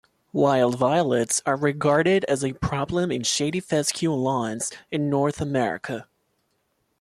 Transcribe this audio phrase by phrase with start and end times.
[0.33, 6.07] Wild violets are regarded as a problem in shady fescue lawns in North America.